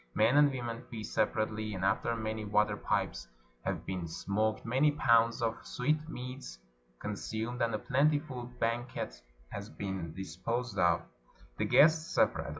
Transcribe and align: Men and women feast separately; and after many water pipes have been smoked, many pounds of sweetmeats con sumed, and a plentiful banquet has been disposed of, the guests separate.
Men 0.15 0.35
and 0.35 0.49
women 0.51 0.81
feast 0.89 1.13
separately; 1.13 1.75
and 1.75 1.85
after 1.85 2.15
many 2.15 2.43
water 2.43 2.75
pipes 2.75 3.27
have 3.63 3.85
been 3.85 4.07
smoked, 4.07 4.65
many 4.65 4.89
pounds 4.89 5.43
of 5.43 5.63
sweetmeats 5.63 6.57
con 6.97 7.13
sumed, 7.13 7.61
and 7.63 7.75
a 7.75 7.77
plentiful 7.77 8.45
banquet 8.59 9.21
has 9.51 9.69
been 9.69 10.11
disposed 10.15 10.79
of, 10.79 11.03
the 11.59 11.65
guests 11.65 12.15
separate. 12.15 12.49